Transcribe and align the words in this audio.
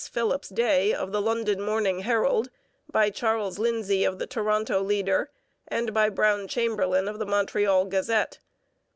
Phillips 0.11 0.49
Day, 0.49 0.95
of 0.95 1.11
the 1.11 1.21
London 1.21 1.61
Morning 1.61 1.99
Herald, 1.99 2.49
by 2.91 3.11
Charles 3.11 3.59
Lindsey 3.59 4.03
of 4.03 4.17
the 4.17 4.25
Toronto 4.25 4.81
Leader, 4.81 5.29
and 5.67 5.93
by 5.93 6.09
Brown 6.09 6.47
Chamberlain 6.47 7.07
of 7.07 7.19
the 7.19 7.25
Montreal 7.27 7.85
Gazette. 7.85 8.39